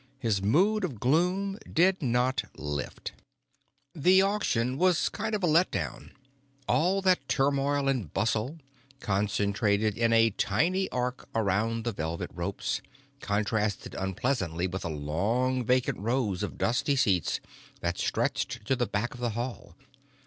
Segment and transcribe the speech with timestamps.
[0.17, 3.11] His mood of gloom did not lift.
[3.93, 6.09] The auction was a kind of letdown.
[6.67, 8.57] All that turmoil and bustle,
[8.99, 12.81] concentrated in a tiny arc around the velvet ropes,
[13.19, 17.39] contrasted unpleasantly with the long, vacant rows of dusty seats
[17.81, 19.75] that stretched to the back of the hall.